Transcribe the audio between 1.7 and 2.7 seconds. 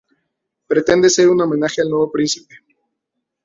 al nuevo príncipe.